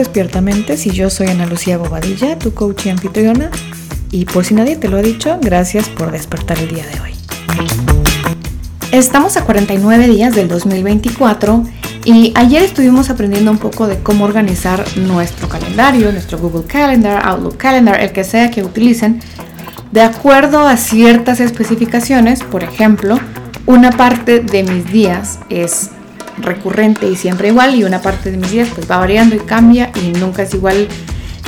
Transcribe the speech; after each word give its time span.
Despiertamente 0.00 0.78
si 0.78 0.92
yo 0.92 1.10
soy 1.10 1.26
Ana 1.26 1.44
Lucía 1.44 1.76
Bobadilla, 1.76 2.38
tu 2.38 2.54
coach 2.54 2.86
y 2.86 2.88
anfitriona. 2.88 3.50
Y 4.10 4.24
por 4.24 4.46
si 4.46 4.54
nadie 4.54 4.76
te 4.76 4.88
lo 4.88 4.96
ha 4.96 5.02
dicho, 5.02 5.38
gracias 5.42 5.90
por 5.90 6.10
despertar 6.10 6.58
el 6.58 6.68
día 6.68 6.86
de 6.86 7.00
hoy. 7.02 7.10
Estamos 8.92 9.36
a 9.36 9.44
49 9.44 10.08
días 10.08 10.34
del 10.34 10.48
2024 10.48 11.64
y 12.06 12.32
ayer 12.34 12.62
estuvimos 12.62 13.10
aprendiendo 13.10 13.50
un 13.50 13.58
poco 13.58 13.86
de 13.86 13.98
cómo 13.98 14.24
organizar 14.24 14.82
nuestro 14.96 15.50
calendario, 15.50 16.10
nuestro 16.12 16.38
Google 16.38 16.64
Calendar, 16.66 17.20
Outlook 17.22 17.58
Calendar, 17.58 18.00
el 18.00 18.10
que 18.12 18.24
sea 18.24 18.50
que 18.50 18.62
utilicen, 18.62 19.20
de 19.92 20.00
acuerdo 20.00 20.66
a 20.66 20.78
ciertas 20.78 21.40
especificaciones. 21.40 22.42
Por 22.42 22.64
ejemplo, 22.64 23.20
una 23.66 23.90
parte 23.90 24.40
de 24.40 24.62
mis 24.62 24.90
días 24.90 25.40
es 25.50 25.90
recurrente 26.42 27.08
y 27.08 27.16
siempre 27.16 27.48
igual 27.48 27.74
y 27.74 27.84
una 27.84 28.00
parte 28.00 28.30
de 28.30 28.36
mis 28.36 28.50
días 28.50 28.68
pues 28.74 28.90
va 28.90 28.98
variando 28.98 29.36
y 29.36 29.40
cambia 29.40 29.90
y 29.94 30.18
nunca 30.18 30.42
es 30.42 30.54
igual 30.54 30.88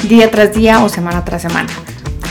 día 0.08 0.30
tras 0.30 0.54
día 0.54 0.82
o 0.84 0.88
semana 0.88 1.24
tras 1.24 1.42
semana. 1.42 1.68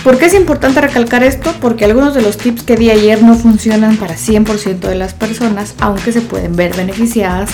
¿Por 0.03 0.17
qué 0.17 0.25
es 0.25 0.33
importante 0.33 0.81
recalcar 0.81 1.23
esto? 1.23 1.53
Porque 1.61 1.85
algunos 1.85 2.15
de 2.15 2.21
los 2.21 2.37
tips 2.37 2.63
que 2.63 2.75
di 2.75 2.89
ayer 2.89 3.21
no 3.21 3.35
funcionan 3.35 3.97
para 3.97 4.15
100% 4.15 4.79
de 4.79 4.95
las 4.95 5.13
personas, 5.13 5.75
aunque 5.79 6.11
se 6.11 6.21
pueden 6.21 6.55
ver 6.55 6.75
beneficiadas 6.75 7.51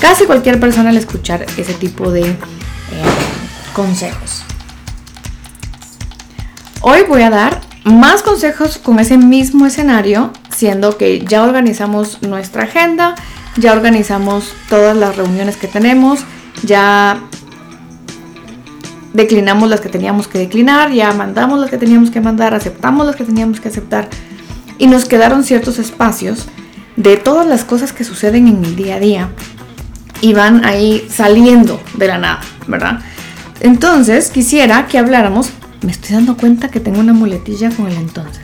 casi 0.00 0.24
cualquier 0.24 0.60
persona 0.60 0.90
al 0.90 0.96
escuchar 0.96 1.44
ese 1.56 1.74
tipo 1.74 2.10
de 2.10 2.22
eh, 2.22 2.36
consejos. 3.72 4.44
Hoy 6.80 7.00
voy 7.08 7.22
a 7.22 7.30
dar 7.30 7.60
más 7.84 8.22
consejos 8.22 8.78
con 8.78 8.98
ese 8.98 9.18
mismo 9.18 9.66
escenario, 9.66 10.32
siendo 10.54 10.96
que 10.96 11.24
ya 11.24 11.42
organizamos 11.42 12.22
nuestra 12.22 12.64
agenda, 12.64 13.14
ya 13.56 13.72
organizamos 13.72 14.52
todas 14.68 14.96
las 14.96 15.16
reuniones 15.16 15.56
que 15.56 15.68
tenemos, 15.68 16.20
ya 16.64 17.20
declinamos 19.12 19.70
las 19.70 19.80
que 19.80 19.88
teníamos 19.88 20.28
que 20.28 20.38
declinar, 20.38 20.92
ya 20.92 21.12
mandamos 21.12 21.58
las 21.58 21.70
que 21.70 21.78
teníamos 21.78 22.10
que 22.10 22.20
mandar, 22.20 22.54
aceptamos 22.54 23.06
las 23.06 23.16
que 23.16 23.24
teníamos 23.24 23.60
que 23.60 23.68
aceptar 23.68 24.08
y 24.78 24.88
nos 24.88 25.04
quedaron 25.04 25.44
ciertos 25.44 25.78
espacios 25.78 26.46
de 26.96 27.16
todas 27.16 27.46
las 27.46 27.64
cosas 27.64 27.92
que 27.92 28.04
suceden 28.04 28.48
en 28.48 28.64
el 28.64 28.76
día 28.76 28.96
a 28.96 29.00
día 29.00 29.28
y 30.20 30.32
van 30.34 30.64
ahí 30.64 31.06
saliendo 31.10 31.80
de 31.94 32.08
la 32.08 32.18
nada, 32.18 32.40
¿verdad? 32.66 33.00
Entonces 33.60 34.30
quisiera 34.30 34.86
que 34.86 34.98
habláramos, 34.98 35.50
me 35.82 35.92
estoy 35.92 36.16
dando 36.16 36.36
cuenta 36.36 36.68
que 36.68 36.80
tengo 36.80 37.00
una 37.00 37.12
muletilla 37.12 37.70
con 37.70 37.86
el 37.86 37.96
entonces. 37.96 38.42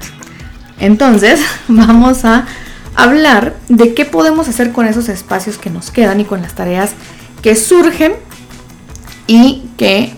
Entonces 0.79 1.41
vamos 1.69 2.25
a 2.25 2.47
hablar 2.95 3.57
de 3.69 3.95
qué 3.95 4.05
podemos 4.05 4.49
hacer 4.49 4.73
con 4.73 4.87
esos 4.87 5.09
espacios 5.09 5.59
que 5.59 5.71
nos 5.71 5.91
quedan 5.91 6.21
y 6.21 6.25
con 6.25 6.43
las 6.43 6.55
tareas 6.55 6.93
que 7.43 7.57
surgen 7.57 8.13
y 9.27 9.69
que 9.77 10.13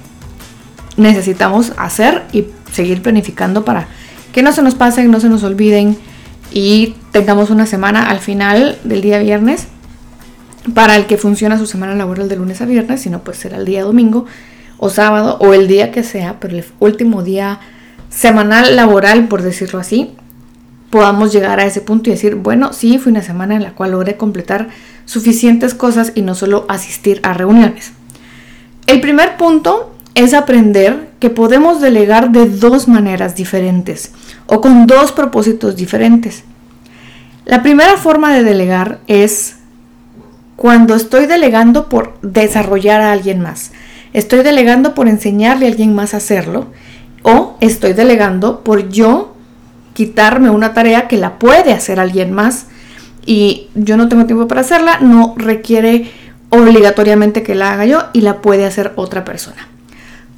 necesitamos 0.96 1.72
hacer 1.76 2.22
y 2.32 2.46
seguir 2.72 3.02
planificando 3.02 3.64
para 3.64 3.88
que 4.32 4.42
no 4.42 4.52
se 4.52 4.62
nos 4.62 4.74
pasen, 4.74 5.10
no 5.10 5.20
se 5.20 5.28
nos 5.28 5.42
olviden 5.42 5.96
y 6.52 6.94
tengamos 7.12 7.50
una 7.50 7.66
semana 7.66 8.08
al 8.08 8.18
final 8.18 8.78
del 8.84 9.00
día 9.00 9.18
viernes. 9.18 9.68
Para 10.74 10.96
el 10.96 11.06
que 11.06 11.16
funciona 11.16 11.58
su 11.58 11.66
semana 11.66 11.96
laboral 11.96 12.28
de 12.28 12.36
lunes 12.36 12.60
a 12.60 12.66
viernes, 12.66 13.00
sino 13.00 13.24
pues 13.24 13.36
será 13.36 13.56
el 13.56 13.64
día 13.64 13.82
domingo 13.82 14.26
o 14.78 14.90
sábado 14.90 15.36
o 15.40 15.54
el 15.54 15.66
día 15.66 15.90
que 15.90 16.04
sea, 16.04 16.36
pero 16.38 16.56
el 16.56 16.64
último 16.78 17.22
día 17.22 17.58
semanal 18.10 18.76
laboral, 18.76 19.26
por 19.26 19.42
decirlo 19.42 19.80
así, 19.80 20.14
podamos 20.92 21.32
llegar 21.32 21.58
a 21.58 21.64
ese 21.64 21.80
punto 21.80 22.10
y 22.10 22.12
decir, 22.12 22.34
bueno, 22.34 22.74
sí, 22.74 22.98
fue 22.98 23.12
una 23.12 23.22
semana 23.22 23.56
en 23.56 23.62
la 23.62 23.72
cual 23.72 23.92
logré 23.92 24.18
completar 24.18 24.68
suficientes 25.06 25.72
cosas 25.72 26.12
y 26.14 26.20
no 26.20 26.34
solo 26.34 26.66
asistir 26.68 27.18
a 27.22 27.32
reuniones. 27.32 27.92
El 28.86 29.00
primer 29.00 29.38
punto 29.38 29.94
es 30.14 30.34
aprender 30.34 31.08
que 31.18 31.30
podemos 31.30 31.80
delegar 31.80 32.30
de 32.30 32.46
dos 32.46 32.88
maneras 32.88 33.34
diferentes 33.34 34.12
o 34.44 34.60
con 34.60 34.86
dos 34.86 35.12
propósitos 35.12 35.76
diferentes. 35.76 36.44
La 37.46 37.62
primera 37.62 37.96
forma 37.96 38.34
de 38.34 38.44
delegar 38.44 39.00
es 39.06 39.56
cuando 40.56 40.94
estoy 40.94 41.24
delegando 41.24 41.88
por 41.88 42.20
desarrollar 42.20 43.00
a 43.00 43.12
alguien 43.12 43.40
más. 43.40 43.72
Estoy 44.12 44.42
delegando 44.42 44.94
por 44.94 45.08
enseñarle 45.08 45.64
a 45.64 45.70
alguien 45.70 45.94
más 45.94 46.12
a 46.12 46.18
hacerlo 46.18 46.66
o 47.22 47.56
estoy 47.60 47.94
delegando 47.94 48.62
por 48.62 48.90
yo 48.90 49.31
quitarme 49.94 50.50
una 50.50 50.74
tarea 50.74 51.08
que 51.08 51.16
la 51.16 51.38
puede 51.38 51.72
hacer 51.72 52.00
alguien 52.00 52.32
más 52.32 52.66
y 53.24 53.68
yo 53.74 53.96
no 53.96 54.08
tengo 54.08 54.26
tiempo 54.26 54.48
para 54.48 54.62
hacerla, 54.62 54.98
no 55.00 55.34
requiere 55.36 56.10
obligatoriamente 56.48 57.42
que 57.42 57.54
la 57.54 57.72
haga 57.72 57.86
yo 57.86 58.04
y 58.12 58.20
la 58.20 58.40
puede 58.40 58.66
hacer 58.66 58.92
otra 58.96 59.24
persona. 59.24 59.68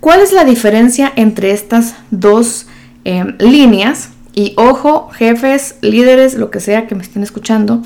¿Cuál 0.00 0.20
es 0.20 0.32
la 0.32 0.44
diferencia 0.44 1.12
entre 1.16 1.50
estas 1.50 1.97
dos 2.10 2.66
em, 3.04 3.37
líneas? 3.38 4.10
Y 4.34 4.53
ojo, 4.56 5.09
jefes, 5.10 5.76
líderes, 5.81 6.34
lo 6.34 6.50
que 6.50 6.60
sea 6.60 6.86
que 6.86 6.94
me 6.94 7.03
estén 7.03 7.22
escuchando, 7.22 7.82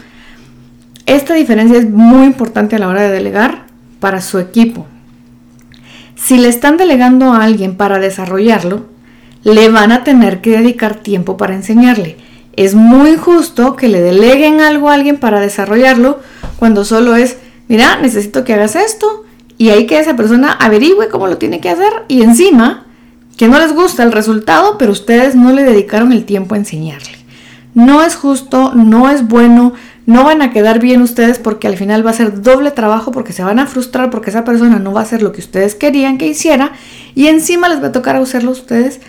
esta 1.06 1.34
diferencia 1.34 1.78
es 1.78 1.88
muy 1.88 2.26
importante 2.26 2.76
a 2.76 2.78
la 2.78 2.88
hora 2.88 3.02
de 3.02 3.10
delegar 3.10 3.66
para 4.00 4.20
su 4.20 4.38
equipo. 4.38 4.86
Si 6.16 6.36
le 6.36 6.48
están 6.48 6.76
delegando 6.76 7.32
a 7.32 7.44
alguien 7.44 7.76
para 7.76 7.98
desarrollarlo, 7.98 8.86
le 9.44 9.68
van 9.68 9.92
a 9.92 10.04
tener 10.04 10.40
que 10.40 10.50
dedicar 10.50 10.96
tiempo 10.96 11.36
para 11.36 11.54
enseñarle. 11.54 12.16
Es 12.56 12.74
muy 12.74 13.16
justo 13.16 13.76
que 13.76 13.88
le 13.88 14.00
deleguen 14.00 14.60
algo 14.60 14.90
a 14.90 14.94
alguien 14.94 15.18
para 15.18 15.40
desarrollarlo 15.40 16.18
cuando 16.58 16.84
solo 16.84 17.14
es, 17.14 17.38
mira, 17.68 18.00
necesito 18.00 18.44
que 18.44 18.54
hagas 18.54 18.74
esto 18.74 19.24
y 19.56 19.70
ahí 19.70 19.86
que 19.86 19.98
esa 19.98 20.16
persona 20.16 20.52
averigüe 20.52 21.08
cómo 21.08 21.26
lo 21.26 21.38
tiene 21.38 21.60
que 21.60 21.70
hacer 21.70 21.92
y 22.08 22.22
encima 22.22 22.86
que 23.36 23.48
no 23.48 23.58
les 23.58 23.72
gusta 23.72 24.02
el 24.02 24.12
resultado, 24.12 24.76
pero 24.78 24.90
ustedes 24.90 25.36
no 25.36 25.52
le 25.52 25.62
dedicaron 25.62 26.12
el 26.12 26.24
tiempo 26.24 26.54
a 26.54 26.58
enseñarle. 26.58 27.18
No 27.72 28.02
es 28.02 28.16
justo, 28.16 28.72
no 28.74 29.08
es 29.08 29.28
bueno, 29.28 29.74
no 30.06 30.24
van 30.24 30.42
a 30.42 30.50
quedar 30.50 30.80
bien 30.80 31.02
ustedes 31.02 31.38
porque 31.38 31.68
al 31.68 31.76
final 31.76 32.04
va 32.04 32.10
a 32.10 32.14
ser 32.14 32.42
doble 32.42 32.72
trabajo 32.72 33.12
porque 33.12 33.32
se 33.32 33.44
van 33.44 33.60
a 33.60 33.66
frustrar 33.66 34.10
porque 34.10 34.30
esa 34.30 34.42
persona 34.42 34.78
no 34.78 34.92
va 34.92 35.00
a 35.00 35.02
hacer 35.04 35.22
lo 35.22 35.32
que 35.32 35.40
ustedes 35.40 35.76
querían 35.76 36.18
que 36.18 36.26
hiciera 36.26 36.72
y 37.14 37.28
encima 37.28 37.68
les 37.68 37.80
va 37.80 37.88
a 37.88 37.92
tocar 37.92 38.16
hacerlo 38.16 38.50
ustedes 38.50 39.00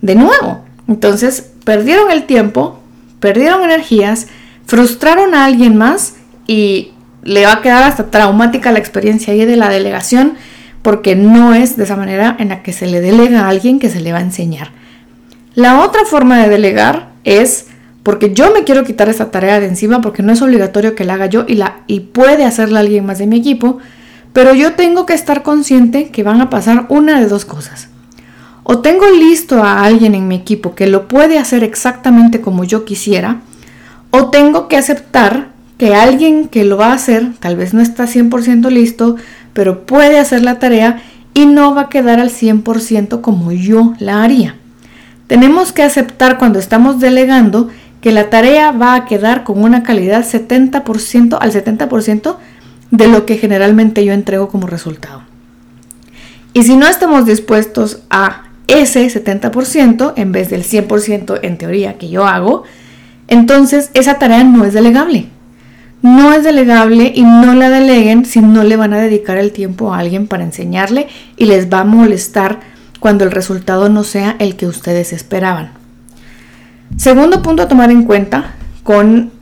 de 0.00 0.14
nuevo. 0.14 0.64
Entonces, 0.86 1.50
perdieron 1.64 2.10
el 2.10 2.24
tiempo, 2.24 2.80
perdieron 3.20 3.62
energías, 3.62 4.28
frustraron 4.66 5.34
a 5.34 5.44
alguien 5.44 5.76
más 5.76 6.14
y 6.46 6.92
le 7.22 7.44
va 7.44 7.54
a 7.54 7.62
quedar 7.62 7.82
hasta 7.82 8.10
traumática 8.10 8.72
la 8.72 8.78
experiencia 8.78 9.32
ahí 9.32 9.44
de 9.44 9.56
la 9.56 9.68
delegación 9.68 10.34
porque 10.82 11.16
no 11.16 11.54
es 11.54 11.76
de 11.76 11.84
esa 11.84 11.96
manera 11.96 12.36
en 12.38 12.48
la 12.48 12.62
que 12.62 12.72
se 12.72 12.86
le 12.86 13.00
delega 13.00 13.42
a 13.42 13.48
alguien 13.48 13.78
que 13.78 13.90
se 13.90 14.00
le 14.00 14.12
va 14.12 14.18
a 14.18 14.22
enseñar. 14.22 14.70
La 15.54 15.82
otra 15.82 16.04
forma 16.04 16.38
de 16.38 16.48
delegar 16.48 17.10
es 17.24 17.66
porque 18.02 18.32
yo 18.32 18.52
me 18.54 18.64
quiero 18.64 18.84
quitar 18.84 19.08
esa 19.08 19.30
tarea 19.30 19.60
de 19.60 19.66
encima 19.66 20.00
porque 20.00 20.22
no 20.22 20.32
es 20.32 20.40
obligatorio 20.40 20.94
que 20.94 21.04
la 21.04 21.14
haga 21.14 21.26
yo 21.26 21.44
y, 21.46 21.56
la, 21.56 21.80
y 21.86 22.00
puede 22.00 22.44
hacerla 22.44 22.80
alguien 22.80 23.04
más 23.04 23.18
de 23.18 23.26
mi 23.26 23.36
equipo, 23.38 23.78
pero 24.32 24.54
yo 24.54 24.74
tengo 24.74 25.04
que 25.04 25.14
estar 25.14 25.42
consciente 25.42 26.10
que 26.10 26.22
van 26.22 26.40
a 26.40 26.48
pasar 26.48 26.86
una 26.88 27.20
de 27.20 27.26
dos 27.26 27.44
cosas. 27.44 27.88
O 28.70 28.80
tengo 28.80 29.06
listo 29.08 29.64
a 29.64 29.82
alguien 29.82 30.14
en 30.14 30.28
mi 30.28 30.34
equipo 30.34 30.74
que 30.74 30.86
lo 30.86 31.08
puede 31.08 31.38
hacer 31.38 31.64
exactamente 31.64 32.42
como 32.42 32.64
yo 32.64 32.84
quisiera, 32.84 33.40
o 34.10 34.28
tengo 34.28 34.68
que 34.68 34.76
aceptar 34.76 35.52
que 35.78 35.94
alguien 35.94 36.48
que 36.48 36.64
lo 36.64 36.76
va 36.76 36.88
a 36.88 36.96
hacer 36.96 37.32
tal 37.40 37.56
vez 37.56 37.72
no 37.72 37.80
está 37.80 38.04
100% 38.04 38.70
listo, 38.70 39.16
pero 39.54 39.86
puede 39.86 40.18
hacer 40.18 40.42
la 40.42 40.58
tarea 40.58 41.00
y 41.32 41.46
no 41.46 41.74
va 41.74 41.80
a 41.82 41.88
quedar 41.88 42.20
al 42.20 42.28
100% 42.28 43.22
como 43.22 43.52
yo 43.52 43.94
la 44.00 44.22
haría. 44.22 44.56
Tenemos 45.28 45.72
que 45.72 45.82
aceptar 45.82 46.36
cuando 46.36 46.58
estamos 46.58 47.00
delegando 47.00 47.70
que 48.02 48.12
la 48.12 48.28
tarea 48.28 48.70
va 48.72 48.96
a 48.96 49.06
quedar 49.06 49.44
con 49.44 49.64
una 49.64 49.82
calidad 49.82 50.26
70% 50.26 51.38
al 51.40 51.52
70% 51.52 52.36
de 52.90 53.08
lo 53.08 53.24
que 53.24 53.38
generalmente 53.38 54.04
yo 54.04 54.12
entrego 54.12 54.50
como 54.50 54.66
resultado. 54.66 55.22
Y 56.52 56.64
si 56.64 56.76
no 56.76 56.86
estamos 56.86 57.24
dispuestos 57.24 58.00
a 58.10 58.47
ese 58.68 59.06
70% 59.06 60.12
en 60.16 60.32
vez 60.32 60.50
del 60.50 60.62
100% 60.62 61.40
en 61.42 61.58
teoría 61.58 61.98
que 61.98 62.08
yo 62.08 62.26
hago, 62.26 62.62
entonces 63.26 63.90
esa 63.94 64.18
tarea 64.18 64.44
no 64.44 64.64
es 64.64 64.72
delegable. 64.72 65.28
No 66.00 66.32
es 66.32 66.44
delegable 66.44 67.12
y 67.12 67.22
no 67.22 67.54
la 67.54 67.70
deleguen 67.70 68.24
si 68.24 68.40
no 68.40 68.62
le 68.62 68.76
van 68.76 68.94
a 68.94 69.00
dedicar 69.00 69.36
el 69.36 69.50
tiempo 69.50 69.92
a 69.92 69.98
alguien 69.98 70.28
para 70.28 70.44
enseñarle 70.44 71.08
y 71.36 71.46
les 71.46 71.72
va 71.72 71.80
a 71.80 71.84
molestar 71.84 72.60
cuando 73.00 73.24
el 73.24 73.32
resultado 73.32 73.88
no 73.88 74.04
sea 74.04 74.36
el 74.38 74.54
que 74.54 74.66
ustedes 74.66 75.12
esperaban. 75.12 75.72
Segundo 76.96 77.42
punto 77.42 77.62
a 77.62 77.68
tomar 77.68 77.90
en 77.90 78.04
cuenta 78.04 78.54
con 78.84 79.32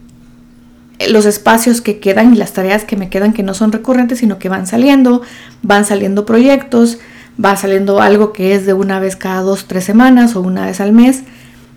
los 1.09 1.27
espacios 1.27 1.81
que 1.81 2.01
quedan 2.01 2.33
y 2.33 2.37
las 2.37 2.53
tareas 2.53 2.85
que 2.85 2.97
me 2.97 3.11
quedan 3.11 3.33
que 3.33 3.43
no 3.43 3.55
son 3.55 3.71
recurrentes, 3.71 4.19
sino 4.19 4.39
que 4.39 4.49
van 4.49 4.67
saliendo, 4.67 5.23
van 5.63 5.85
saliendo 5.85 6.25
proyectos, 6.25 6.99
va 7.43 7.57
saliendo 7.57 8.01
algo 8.01 8.33
que 8.33 8.55
es 8.55 8.67
de 8.67 8.73
una 8.73 9.01
vez 9.01 9.17
cada 9.17 9.41
dos, 9.43 9.67
tres 9.67 9.85
semanas 9.85 10.37
o 10.37 10.41
una 10.41 10.67
vez 10.67 10.81
al 10.81 10.93
mes 10.93 11.23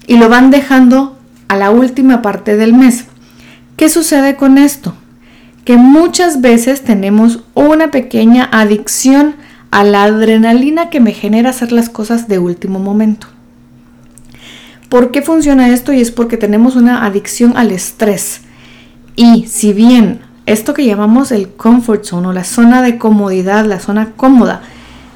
y 0.07 0.17
lo 0.17 0.29
van 0.29 0.51
dejando 0.51 1.17
a 1.47 1.55
la 1.55 1.71
última 1.71 2.21
parte 2.21 2.55
del 2.55 2.73
mes. 2.73 3.05
¿Qué 3.75 3.89
sucede 3.89 4.35
con 4.35 4.57
esto? 4.57 4.93
Que 5.65 5.77
muchas 5.77 6.41
veces 6.41 6.83
tenemos 6.83 7.41
una 7.53 7.91
pequeña 7.91 8.49
adicción 8.51 9.35
a 9.71 9.83
la 9.83 10.03
adrenalina 10.03 10.89
que 10.89 10.99
me 10.99 11.13
genera 11.13 11.51
hacer 11.51 11.71
las 11.71 11.89
cosas 11.89 12.27
de 12.27 12.39
último 12.39 12.79
momento. 12.79 13.27
¿Por 14.89 15.11
qué 15.11 15.21
funciona 15.21 15.69
esto? 15.69 15.93
Y 15.93 16.01
es 16.01 16.09
porque 16.09 16.37
tenemos 16.37 16.75
una 16.75 17.05
adicción 17.05 17.53
al 17.55 17.71
estrés. 17.71 18.41
Y 19.15 19.45
si 19.45 19.73
bien 19.73 20.21
esto 20.47 20.73
que 20.73 20.85
llamamos 20.85 21.31
el 21.31 21.49
comfort 21.49 22.03
zone 22.03 22.27
o 22.29 22.33
la 22.33 22.43
zona 22.43 22.81
de 22.81 22.97
comodidad, 22.97 23.65
la 23.65 23.79
zona 23.79 24.13
cómoda, 24.15 24.61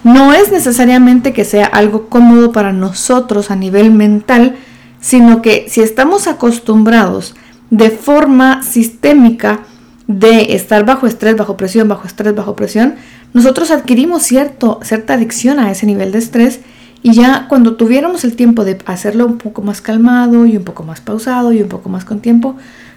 no 0.03 0.33
es 0.33 0.51
necesariamente 0.51 1.33
que 1.33 1.45
sea 1.45 1.65
algo 1.65 2.07
cómodo 2.09 2.51
para 2.51 2.73
nosotros 2.73 3.51
a 3.51 3.55
nivel 3.55 3.91
mental, 3.91 4.55
sino 4.99 5.41
que 5.41 5.65
si 5.69 5.81
estamos 5.81 6.27
acostumbrados 6.27 7.35
de 7.69 7.89
forma 7.89 8.63
sistémica 8.63 9.61
de 10.07 10.53
estar 10.55 10.85
bajo 10.85 11.07
estrés, 11.07 11.35
bajo 11.37 11.57
presión, 11.57 11.87
bajo 11.87 12.05
estrés, 12.05 12.35
bajo 12.35 12.55
presión, 12.55 12.95
nosotros 13.33 13.71
adquirimos 13.71 14.23
cierta 14.23 15.13
adicción 15.13 15.59
a 15.59 15.71
ese 15.71 15.85
nivel 15.85 16.11
de 16.11 16.19
estrés 16.19 16.59
y 17.01 17.13
ya 17.13 17.47
cuando 17.49 17.75
tuviéramos 17.75 18.23
el 18.23 18.35
tiempo 18.35 18.63
de 18.63 18.77
hacerlo 18.85 19.25
un 19.25 19.37
poco 19.37 19.61
más 19.61 19.81
calmado 19.81 20.45
y 20.45 20.55
un 20.55 20.63
poco 20.63 20.83
más 20.83 21.01
pausado 21.01 21.51
y 21.51 21.61
un 21.61 21.67
poco 21.67 21.89
más 21.89 22.05
con 22.05 22.19
tiempo, 22.19 22.55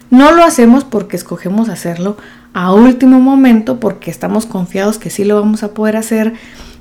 no 0.09 0.31
lo 0.31 0.43
hacemos 0.43 0.85
porque 0.85 1.17
escogemos 1.17 1.67
hacerlo 1.67 2.17
a 2.53 2.73
último 2.73 3.19
momento, 3.19 3.79
porque 3.79 4.09
estamos 4.09 4.45
confiados 4.45 4.97
que 4.97 5.09
sí 5.09 5.25
lo 5.25 5.39
vamos 5.39 5.63
a 5.63 5.73
poder 5.73 5.97
hacer, 5.97 6.33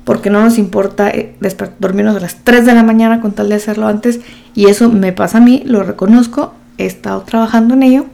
porque 0.06 0.30
no 0.30 0.40
nos 0.40 0.56
importa 0.56 1.10
eh, 1.10 1.34
dormirnos 1.80 2.14
a 2.14 2.20
las 2.20 2.36
3 2.44 2.64
de 2.64 2.74
la 2.74 2.84
mañana 2.84 3.20
con 3.20 3.32
tal 3.32 3.48
de 3.48 3.56
hacerlo 3.56 3.88
antes. 3.88 4.20
Y 4.54 4.66
eso 4.66 4.88
me 4.88 5.12
pasa 5.12 5.38
a 5.38 5.40
mí, 5.40 5.64
lo 5.66 5.82
reconozco, 5.82 6.54
he 6.78 6.86
estado 6.86 7.22
trabajando 7.22 7.74
en 7.74 7.82
ello, 7.82 8.06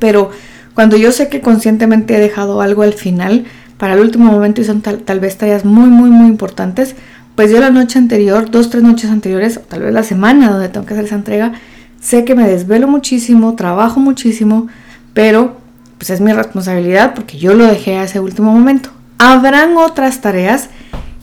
pero 0.00 0.30
cuando 0.74 0.96
yo 0.96 1.12
sé 1.12 1.28
que 1.28 1.40
conscientemente 1.40 2.16
he 2.16 2.20
dejado 2.20 2.60
algo 2.60 2.82
al 2.82 2.94
final, 2.94 3.44
para 3.78 3.94
el 3.94 4.00
último 4.00 4.24
momento 4.24 4.60
y 4.60 4.64
son 4.64 4.80
tal, 4.80 4.98
tal 4.98 5.20
vez 5.20 5.38
tallas 5.38 5.64
muy, 5.64 5.88
muy, 5.88 6.10
muy 6.10 6.26
importantes, 6.26 6.96
pues 7.36 7.48
yo 7.52 7.60
la 7.60 7.70
noche 7.70 7.96
anterior, 7.96 8.50
dos, 8.50 8.70
tres 8.70 8.82
noches 8.82 9.08
anteriores, 9.08 9.58
o 9.58 9.60
tal 9.60 9.82
vez 9.82 9.94
la 9.94 10.02
semana 10.02 10.50
donde 10.50 10.68
tengo 10.68 10.84
que 10.84 10.94
hacer 10.94 11.04
esa 11.04 11.14
entrega, 11.14 11.52
sé 12.00 12.24
que 12.24 12.34
me 12.34 12.48
desvelo 12.48 12.88
muchísimo, 12.88 13.54
trabajo 13.54 14.00
muchísimo, 14.00 14.66
pero 15.12 15.58
pues 15.96 16.10
es 16.10 16.20
mi 16.20 16.32
responsabilidad 16.32 17.14
porque 17.14 17.38
yo 17.38 17.54
lo 17.54 17.66
dejé 17.66 17.98
a 17.98 18.02
ese 18.02 18.18
último 18.18 18.50
momento. 18.52 18.90
Habrán 19.18 19.76
otras 19.76 20.20
tareas 20.20 20.70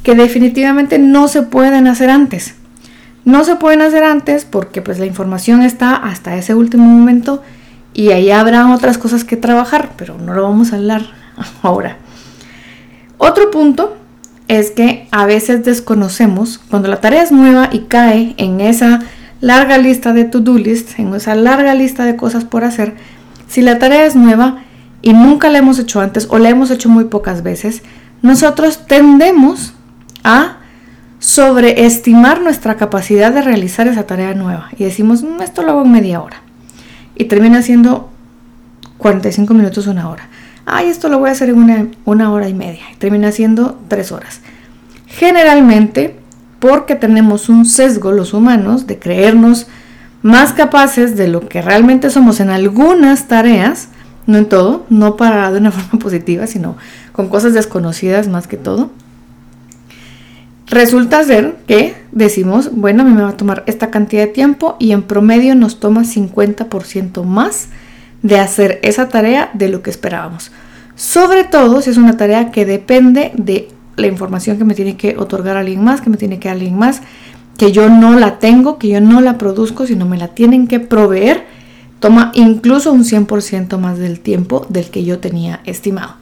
que 0.03 0.15
definitivamente 0.15 0.99
no 0.99 1.27
se 1.27 1.43
pueden 1.43 1.87
hacer 1.87 2.09
antes. 2.09 2.55
No 3.23 3.43
se 3.43 3.55
pueden 3.55 3.81
hacer 3.81 4.03
antes 4.03 4.45
porque 4.45 4.81
pues 4.81 4.97
la 4.97 5.05
información 5.05 5.61
está 5.61 5.95
hasta 5.95 6.35
ese 6.35 6.55
último 6.55 6.85
momento 6.85 7.43
y 7.93 8.09
ahí 8.09 8.31
habrá 8.31 8.73
otras 8.73 8.97
cosas 8.97 9.23
que 9.23 9.37
trabajar, 9.37 9.91
pero 9.97 10.17
no 10.17 10.33
lo 10.33 10.43
vamos 10.43 10.73
a 10.73 10.77
hablar 10.77 11.03
ahora. 11.61 11.97
Otro 13.17 13.51
punto 13.51 13.97
es 14.47 14.71
que 14.71 15.07
a 15.11 15.25
veces 15.25 15.63
desconocemos 15.63 16.57
cuando 16.57 16.87
la 16.87 16.99
tarea 16.99 17.21
es 17.21 17.31
nueva 17.31 17.69
y 17.71 17.81
cae 17.81 18.33
en 18.37 18.59
esa 18.59 19.01
larga 19.39 19.77
lista 19.77 20.13
de 20.13 20.23
to-do 20.23 20.57
list, 20.57 20.99
en 20.99 21.13
esa 21.13 21.35
larga 21.35 21.73
lista 21.75 22.05
de 22.05 22.15
cosas 22.15 22.43
por 22.43 22.63
hacer, 22.63 22.95
si 23.47 23.61
la 23.61 23.79
tarea 23.79 24.05
es 24.05 24.15
nueva 24.15 24.63
y 25.01 25.13
nunca 25.13 25.49
la 25.49 25.59
hemos 25.59 25.77
hecho 25.79 26.01
antes 26.01 26.27
o 26.29 26.39
la 26.39 26.49
hemos 26.49 26.71
hecho 26.71 26.89
muy 26.89 27.05
pocas 27.05 27.43
veces, 27.43 27.83
nosotros 28.21 28.85
tendemos 28.87 29.73
a 30.23 30.57
sobreestimar 31.19 32.41
nuestra 32.41 32.77
capacidad 32.77 33.31
de 33.31 33.41
realizar 33.41 33.87
esa 33.87 34.07
tarea 34.07 34.33
nueva 34.33 34.69
y 34.77 34.83
decimos, 34.83 35.23
mm, 35.23 35.41
esto 35.41 35.61
lo 35.61 35.71
hago 35.71 35.83
en 35.83 35.91
media 35.91 36.21
hora 36.21 36.41
y 37.15 37.25
termina 37.25 37.61
siendo 37.61 38.09
45 38.97 39.53
minutos, 39.53 39.87
una 39.87 40.09
hora. 40.09 40.29
Ay, 40.65 40.87
esto 40.87 41.09
lo 41.09 41.19
voy 41.19 41.29
a 41.29 41.33
hacer 41.33 41.49
en 41.49 41.57
una, 41.57 41.87
una 42.05 42.31
hora 42.31 42.47
y 42.49 42.53
media 42.53 42.83
y 42.93 42.95
termina 42.97 43.31
siendo 43.31 43.79
tres 43.87 44.11
horas. 44.11 44.41
Generalmente, 45.07 46.17
porque 46.59 46.95
tenemos 46.95 47.49
un 47.49 47.65
sesgo 47.65 48.11
los 48.11 48.33
humanos 48.33 48.87
de 48.87 48.99
creernos 48.99 49.67
más 50.21 50.53
capaces 50.53 51.17
de 51.17 51.27
lo 51.27 51.47
que 51.49 51.61
realmente 51.61 52.09
somos 52.09 52.39
en 52.39 52.49
algunas 52.49 53.27
tareas, 53.27 53.89
no 54.27 54.37
en 54.37 54.47
todo, 54.47 54.85
no 54.89 55.17
para 55.17 55.51
de 55.51 55.59
una 55.59 55.71
forma 55.71 55.99
positiva, 55.99 56.47
sino 56.47 56.77
con 57.11 57.29
cosas 57.29 57.53
desconocidas 57.53 58.27
más 58.27 58.47
que 58.47 58.57
todo. 58.57 58.91
Resulta 60.71 61.21
ser 61.25 61.57
que 61.67 61.95
decimos, 62.13 62.71
bueno, 62.73 63.01
a 63.01 63.05
mí 63.05 63.11
me 63.11 63.23
va 63.23 63.29
a 63.31 63.37
tomar 63.37 63.65
esta 63.67 63.91
cantidad 63.91 64.21
de 64.21 64.31
tiempo 64.31 64.77
y 64.79 64.93
en 64.93 65.03
promedio 65.03 65.53
nos 65.53 65.81
toma 65.81 66.03
50% 66.03 67.25
más 67.25 67.67
de 68.21 68.39
hacer 68.39 68.79
esa 68.81 69.09
tarea 69.09 69.51
de 69.53 69.67
lo 69.67 69.81
que 69.81 69.89
esperábamos. 69.89 70.53
Sobre 70.95 71.43
todo 71.43 71.81
si 71.81 71.89
es 71.89 71.97
una 71.97 72.15
tarea 72.15 72.51
que 72.51 72.65
depende 72.65 73.33
de 73.35 73.67
la 73.97 74.07
información 74.07 74.57
que 74.57 74.63
me 74.63 74.73
tiene 74.73 74.95
que 74.95 75.17
otorgar 75.17 75.57
alguien 75.57 75.83
más, 75.83 75.99
que 75.99 76.09
me 76.09 76.15
tiene 76.15 76.39
que 76.39 76.47
dar 76.47 76.55
alguien 76.55 76.77
más, 76.77 77.01
que 77.57 77.73
yo 77.73 77.89
no 77.89 78.17
la 78.17 78.39
tengo, 78.39 78.77
que 78.77 78.87
yo 78.87 79.01
no 79.01 79.19
la 79.19 79.37
produzco, 79.37 79.85
sino 79.85 80.05
me 80.05 80.17
la 80.17 80.29
tienen 80.29 80.69
que 80.69 80.79
proveer, 80.79 81.43
toma 81.99 82.31
incluso 82.33 82.93
un 82.93 83.03
100% 83.03 83.77
más 83.77 83.99
del 83.99 84.21
tiempo 84.21 84.65
del 84.69 84.89
que 84.89 85.03
yo 85.03 85.19
tenía 85.19 85.59
estimado. 85.65 86.20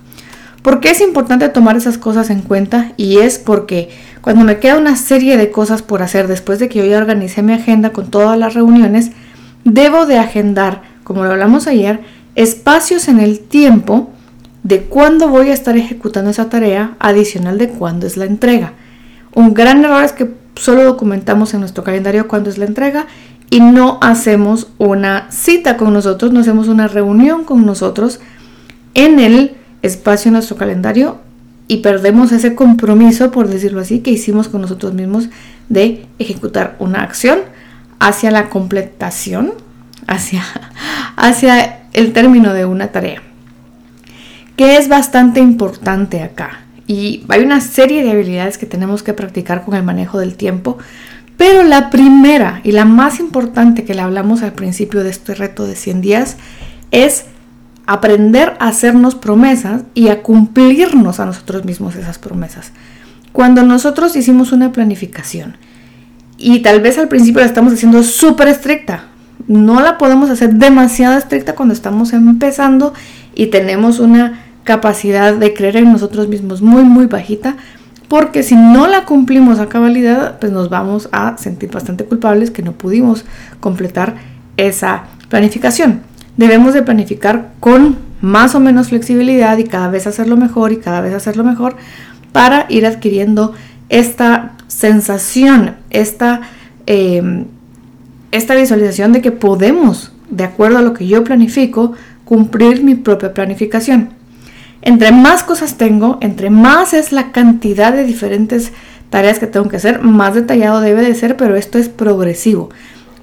¿Por 0.70 0.82
qué 0.82 0.92
es 0.92 1.02
importante 1.02 1.50
tomar 1.50 1.76
esas 1.78 1.98
cosas 1.98 2.30
en 2.30 2.44
cuenta? 2.44 2.92
Y 2.96 3.18
es 3.18 3.40
porque 3.40 3.90
cuando 4.22 4.46
me 4.46 4.60
queda 4.60 4.78
una 4.78 4.96
serie 4.98 5.36
de 5.36 5.50
cosas 5.50 5.82
por 5.82 6.04
hacer 6.04 6.28
después 6.28 6.60
de 6.60 6.70
que 6.70 6.78
yo 6.78 6.86
ya 6.86 7.00
organicé 7.00 7.42
mi 7.42 7.54
agenda 7.54 7.90
con 7.90 8.12
todas 8.12 8.38
las 8.38 8.54
reuniones, 8.54 9.10
debo 9.64 10.06
de 10.06 10.20
agendar, 10.20 10.84
como 11.04 11.24
lo 11.24 11.32
hablamos 11.32 11.66
ayer, 11.66 12.02
espacios 12.36 13.08
en 13.08 13.20
el 13.20 13.40
tiempo 13.40 14.12
de 14.62 14.84
cuándo 14.84 15.28
voy 15.28 15.50
a 15.50 15.54
estar 15.54 15.76
ejecutando 15.76 16.30
esa 16.30 16.50
tarea 16.50 16.96
adicional 17.00 17.58
de 17.58 17.70
cuándo 17.70 18.06
es 18.06 18.16
la 18.16 18.26
entrega. 18.26 18.74
Un 19.34 19.56
gran 19.56 19.84
error 19.84 20.04
es 20.04 20.12
que 20.12 20.30
solo 20.54 20.84
documentamos 20.84 21.52
en 21.56 21.62
nuestro 21.62 21.84
calendario 21.84 22.28
cuándo 22.28 22.52
es 22.52 22.60
la 22.60 22.66
entrega 22.66 23.08
y 23.50 23.60
no 23.60 23.98
hacemos 24.04 24.68
una 24.78 25.32
cita 25.32 25.78
con 25.78 25.94
nosotros, 25.94 26.32
no 26.32 26.42
hacemos 26.42 26.68
una 26.68 26.88
reunión 26.88 27.44
con 27.44 27.66
nosotros 27.66 28.20
en 28.94 29.20
el 29.20 29.56
espacio 29.82 30.30
en 30.30 30.34
nuestro 30.34 30.58
calendario 30.58 31.18
y 31.68 31.78
perdemos 31.78 32.32
ese 32.32 32.56
compromiso, 32.56 33.32
por 33.32 33.48
decirlo 33.48 33.82
así, 33.82 34.00
que 34.00 34.12
hicimos 34.12 34.48
con 34.48 34.62
nosotros 34.62 34.94
mismos 34.94 35.30
de 35.70 36.08
ejecutar 36.18 36.76
una 36.80 37.04
acción 37.04 37.40
hacia 38.00 38.32
la 38.32 38.50
completación, 38.50 39.54
hacia, 40.08 40.44
hacia 41.16 41.82
el 41.94 42.12
término 42.12 42.54
de 42.54 42.66
una 42.66 42.88
tarea, 42.88 43.22
que 44.56 44.78
es 44.78 44.90
bastante 44.90 45.40
importante 45.40 46.24
acá. 46.24 46.62
Y 46.88 47.24
hay 47.30 47.44
una 47.44 47.62
serie 47.62 48.04
de 48.04 48.12
habilidades 48.12 48.58
que 48.58 48.66
tenemos 48.66 49.04
que 49.04 49.14
practicar 49.14 49.64
con 49.64 49.76
el 49.76 49.84
manejo 49.84 50.18
del 50.18 50.36
tiempo, 50.36 50.80
pero 51.38 51.64
la 51.64 51.92
primera 51.92 52.62
y 52.64 52.72
la 52.72 52.84
más 52.84 53.20
importante 53.20 53.86
que 53.86 53.94
le 53.94 54.02
hablamos 54.02 54.42
al 54.42 54.54
principio 54.54 55.04
de 55.04 55.12
este 55.12 55.36
reto 55.36 55.68
de 55.68 55.76
100 55.76 56.02
días 56.02 56.38
es 56.90 57.26
aprender 57.90 58.56
a 58.60 58.68
hacernos 58.68 59.16
promesas 59.16 59.82
y 59.96 60.10
a 60.10 60.22
cumplirnos 60.22 61.20
a 61.20 61.26
nosotros 61.26 61.66
mismos 61.66 61.96
esas 61.96 62.20
promesas. 62.20 62.72
Cuando 63.32 63.64
nosotros 63.64 64.16
hicimos 64.16 64.52
una 64.52 64.72
planificación 64.72 65.58
y 66.38 66.60
tal 66.60 66.82
vez 66.82 67.00
al 67.00 67.08
principio 67.08 67.42
la 67.42 67.48
estamos 67.48 67.74
haciendo 67.74 68.04
súper 68.04 68.48
estricta, 68.48 69.06
no 69.48 69.82
la 69.82 69.98
podemos 69.98 70.30
hacer 70.30 70.54
demasiado 70.54 71.18
estricta 71.18 71.56
cuando 71.56 71.74
estamos 71.74 72.14
empezando 72.14 72.94
y 73.34 73.48
tenemos 73.48 74.00
una 74.00 74.40
capacidad 74.66 75.34
de 75.34 75.56
creer 75.56 75.78
en 75.78 75.92
nosotros 75.92 76.28
mismos 76.28 76.62
muy 76.62 76.84
muy 76.84 77.08
bajita, 77.08 77.56
porque 78.08 78.44
si 78.44 78.56
no 78.56 78.86
la 78.86 79.06
cumplimos 79.06 79.58
a 79.58 79.68
cabalidad, 79.68 80.38
pues 80.38 80.52
nos 80.52 80.70
vamos 80.70 81.10
a 81.12 81.40
sentir 81.40 81.72
bastante 81.72 82.06
culpables 82.06 82.52
que 82.52 82.62
no 82.62 82.74
pudimos 82.74 83.26
completar 83.60 84.14
esa 84.58 85.06
planificación 85.28 86.08
debemos 86.38 86.74
de 86.74 86.84
planificar 86.84 87.52
con 87.60 87.98
más 88.22 88.56
o 88.56 88.60
menos 88.60 88.90
flexibilidad 88.90 89.58
y 89.58 89.64
cada 89.64 89.90
vez 89.90 90.08
hacerlo 90.08 90.38
mejor 90.38 90.72
y 90.72 90.78
cada 90.78 91.02
vez 91.02 91.14
hacerlo 91.14 91.44
mejor 91.44 91.76
para 92.32 92.66
ir 92.70 92.86
adquiriendo 92.86 93.54
esta 93.90 94.54
sensación, 94.68 95.76
esta, 95.90 96.42
em, 96.86 97.46
esta 98.32 98.56
visualización 98.56 99.14
de 99.14 99.22
que 99.22 99.32
podemos, 99.32 100.12
de 100.30 100.44
acuerdo 100.44 100.78
a 100.78 100.82
lo 100.82 100.94
que 100.94 101.08
yo 101.08 101.24
planifico, 101.24 101.94
cumplir 102.26 102.84
mi 102.84 102.96
propia 102.96 103.34
planificación. 103.34 104.10
Entre 104.82 105.12
más 105.12 105.44
cosas 105.44 105.78
tengo, 105.78 106.18
entre 106.22 106.50
más 106.50 106.94
es 106.94 107.12
la 107.12 107.32
cantidad 107.32 107.92
de 107.92 108.06
diferentes 108.06 108.72
tareas 109.10 109.40
que 109.40 109.48
tengo 109.48 109.68
que 109.68 109.78
hacer, 109.78 110.02
más 110.02 110.36
detallado 110.36 110.80
debe 110.80 111.02
de 111.02 111.16
ser, 111.16 111.36
pero 111.36 111.56
esto 111.56 111.78
es 111.78 111.90
progresivo. 111.90 112.70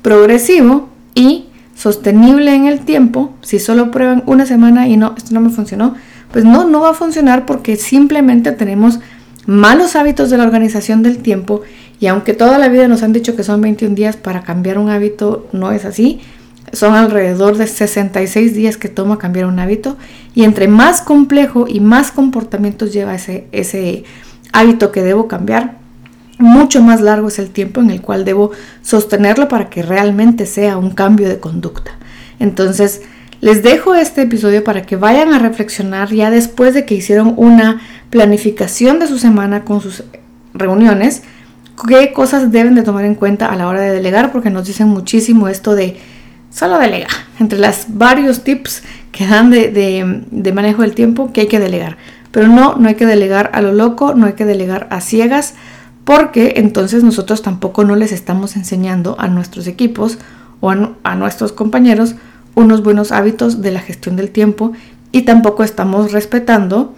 Progresivo 0.03 0.89
y 1.15 1.47
sostenible 1.77 2.55
en 2.55 2.67
el 2.67 2.81
tiempo, 2.81 3.35
si 3.43 3.59
solo 3.59 3.91
prueban 3.91 4.23
una 4.27 4.47
semana 4.47 4.89
y 4.89 4.97
no, 4.97 5.15
esto 5.17 5.35
no 5.35 5.41
me 5.41 5.51
funcionó, 5.51 5.95
pues 6.33 6.45
no, 6.45 6.65
no 6.65 6.81
va 6.81 6.91
a 6.91 6.95
funcionar 6.95 7.47
porque 7.47 7.77
simplemente 7.77 8.53
tenemos 8.53 8.99
malos 9.47 9.95
hábitos 9.95 10.31
de 10.31 10.39
la 10.39 10.45
organización 10.45 11.03
del 11.03 11.19
tiempo 11.19 11.63
y 12.01 12.09
aunque 12.09 12.35
toda 12.35 12.59
la 12.59 12.69
vida 12.69 12.89
nos 12.89 13.03
han 13.03 13.13
dicho 13.13 13.37
que 13.37 13.45
son 13.45 13.61
21 13.61 13.95
días 13.95 14.17
para 14.17 14.43
cambiar 14.43 14.79
un 14.79 14.91
hábito, 14.91 15.49
no 15.53 15.73
es 15.73 15.85
así. 15.85 16.21
Son 16.73 16.95
alrededor 16.95 17.57
de 17.57 17.67
66 17.67 18.55
días 18.55 18.77
que 18.77 18.89
toma 18.89 19.19
cambiar 19.19 19.47
un 19.47 19.59
hábito 19.59 19.97
y 20.35 20.45
entre 20.45 20.69
más 20.69 21.01
complejo 21.01 21.67
y 21.69 21.81
más 21.81 22.11
comportamientos 22.11 22.93
lleva 22.93 23.15
ese, 23.15 23.47
ese 23.53 24.05
hábito 24.53 24.91
que 24.91 25.03
debo 25.03 25.29
cambiar, 25.29 25.79
mucho 26.39 26.83
más 26.83 27.01
largo 27.01 27.29
es 27.29 27.39
el 27.39 27.51
tiempo 27.51 27.81
en 27.81 27.91
el 27.91 28.03
cual 28.03 28.25
debo 28.25 28.51
sostenerlo 28.83 29.49
para 29.49 29.71
que 29.71 29.83
realmente 29.83 30.47
sea 30.47 30.77
un 30.77 30.91
cambio 30.91 31.29
de 31.29 31.39
conducta. 31.39 31.93
Entonces, 32.39 33.03
les 33.41 33.63
dejo 33.63 33.95
este 33.95 34.23
episodio 34.23 34.65
para 34.65 34.83
que 34.83 34.97
vayan 34.97 35.33
a 35.33 35.39
reflexionar 35.39 36.11
ya 36.11 36.31
después 36.31 36.75
de 36.75 36.85
que 36.85 36.95
hicieron 36.95 37.35
una 37.37 37.81
planificación 38.11 38.99
de 38.99 39.07
su 39.07 39.19
semana 39.19 39.65
con 39.65 39.81
sus 39.81 40.05
reuniones, 40.55 41.23
qué 41.87 42.13
cosas 42.13 42.51
deben 42.51 42.75
de 42.75 42.83
tomar 42.83 43.05
en 43.05 43.15
cuenta 43.15 43.47
a 43.47 43.57
la 43.57 43.69
hora 43.69 43.81
de 43.81 43.91
delegar, 43.91 44.33
porque 44.33 44.51
nos 44.51 44.67
dicen 44.67 44.89
muchísimo 44.89 45.49
esto 45.49 45.75
de 45.75 45.99
solo 46.51 46.79
delega, 46.79 47.09
entre 47.39 47.59
los 47.59 47.87
varios 47.89 48.43
tips 48.43 48.83
que 49.13 49.27
dan 49.27 49.51
de, 49.51 50.25
de 50.31 50.53
manejo 50.53 50.83
del 50.83 50.95
tiempo 50.95 51.33
que 51.33 51.43
hay 51.43 51.49
que 51.49 51.61
delegar. 51.61 51.99
Pero 52.31 52.49
no, 52.49 52.77
no 52.77 52.89
hay 52.89 52.95
que 52.95 53.07
delegar 53.07 53.51
a 53.55 53.63
lo 53.63 53.73
loco, 53.73 54.15
no 54.15 54.27
hay 54.27 54.33
que 54.33 54.45
delegar 54.45 54.87
a 54.91 55.01
ciegas, 55.01 55.55
porque 56.07 56.55
entonces 56.59 57.03
nosotros 57.03 57.43
tampoco 57.43 57.83
no 57.83 57.97
les 57.97 58.13
estamos 58.13 58.55
enseñando 58.55 59.17
a 59.19 59.27
nuestros 59.27 59.67
equipos 59.67 60.19
o 60.61 60.71
a, 60.71 61.17
nuestros 61.17 61.51
compañeros 61.51 62.15
unos 62.55 62.85
buenos 62.85 63.11
hábitos 63.11 63.61
de 63.61 63.73
la 63.73 63.81
gestión 63.81 64.15
del 64.15 64.31
tiempo 64.31 64.71
y 65.11 65.23
tampoco 65.23 65.65
estamos 65.65 66.13
respetando 66.13 66.95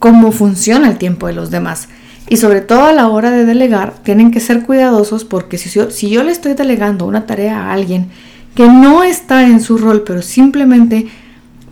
cómo 0.00 0.32
funciona 0.32 0.88
el 0.88 0.98
tiempo 0.98 1.28
de 1.28 1.34
los 1.34 1.52
demás. 1.52 1.88
Y 2.28 2.38
sobre 2.38 2.60
todo 2.60 2.86
a 2.86 2.92
la 2.92 3.06
hora 3.06 3.30
de 3.30 3.44
delegar, 3.44 3.94
tienen 4.02 4.32
que 4.32 4.40
ser 4.40 4.64
cuidadosos 4.64 5.24
porque 5.24 5.56
si 5.56 5.70
yo, 5.70 5.92
si 5.92 6.10
yo 6.10 6.24
le 6.24 6.32
estoy 6.32 6.54
delegando 6.54 7.06
una 7.06 7.24
tarea 7.24 7.68
a 7.68 7.72
alguien 7.72 8.08
que 8.56 8.66
no 8.66 9.04
está 9.04 9.46
en 9.46 9.60
su 9.60 9.78
rol, 9.78 10.02
pero 10.04 10.22
simplemente 10.22 11.06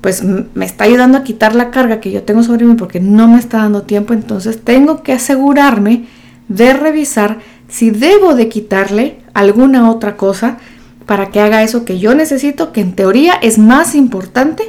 pues 0.01 0.23
me 0.23 0.65
está 0.65 0.85
ayudando 0.85 1.19
a 1.19 1.25
quitar 1.25 1.57
la 1.57 1.73
carga 1.73 1.99
que 1.99 2.13
yo 2.13 2.23
tengo 2.23 2.45
sobre 2.45 2.67
mí 2.67 2.77
porque 2.77 3.01
no 3.01 3.27
me 3.27 3.41
está 3.41 3.59
dando 3.59 3.83
tiempo, 3.83 4.15
entonces 4.15 4.63
tengo 4.63 5.03
que 5.03 5.13
asegurarme 5.13 6.05
de 6.51 6.75
revisar 6.75 7.39
si 7.69 7.91
debo 7.91 8.35
de 8.35 8.49
quitarle 8.49 9.21
alguna 9.33 9.89
otra 9.89 10.17
cosa 10.19 10.59
para 11.07 11.31
que 11.31 11.41
haga 11.41 11.63
eso 11.63 11.85
que 11.85 11.99
yo 11.99 12.15
necesito, 12.15 12.73
que 12.73 12.81
en 12.81 12.93
teoría 12.93 13.35
es 13.35 13.57
más 13.59 13.95
importante 13.95 14.65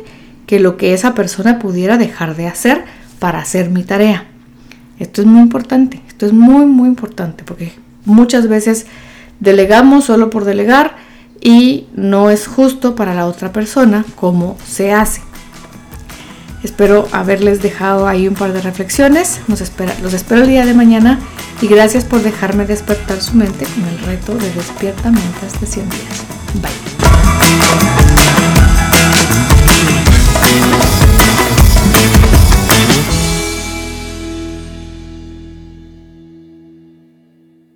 que 0.46 0.60
lo 0.60 0.78
que 0.78 0.94
esa 0.94 1.14
persona 1.14 1.60
pudiera 1.60 1.98
dejar 1.98 2.36
de 2.36 2.48
hacer 2.48 2.86
para 3.20 3.40
hacer 3.40 3.70
mi 3.70 3.84
tarea. 3.84 4.26
Esto 5.00 5.22
es 5.22 5.28
muy 5.28 5.42
importante, 5.42 6.02
esto 6.08 6.28
es 6.28 6.34
muy, 6.34 6.66
muy 6.68 6.88
importante, 6.88 7.44
porque 7.44 7.74
muchas 8.06 8.48
veces 8.48 8.86
delegamos 9.40 10.06
solo 10.06 10.30
por 10.30 10.46
delegar 10.46 10.96
y 11.42 11.88
no 11.96 12.30
es 12.30 12.46
justo 12.46 12.96
para 12.96 13.16
la 13.16 13.26
otra 13.26 13.52
persona 13.52 14.06
como 14.16 14.58
se 14.66 14.94
hace. 14.94 15.22
Espero 16.64 17.08
haberles 17.12 17.62
dejado 17.62 18.08
ahí 18.08 18.28
un 18.28 18.36
par 18.36 18.54
de 18.54 18.62
reflexiones. 18.62 19.40
Los 19.48 19.62
espero 19.62 20.42
el 20.44 20.48
día 20.48 20.66
de 20.66 20.74
mañana 20.74 21.20
y 21.62 21.68
gracias 21.68 22.06
por 22.06 22.22
dejarme 22.22 22.66
despertar 22.66 23.22
su 23.22 23.36
mente 23.36 23.66
con 23.66 23.88
el 23.88 24.00
reto 24.00 24.36
de 24.36 24.52
despierta 24.52 25.12
mentes 25.12 25.60
de 25.60 25.68
100 25.68 25.90
días. 25.90 26.24
Bye. 26.62 28.11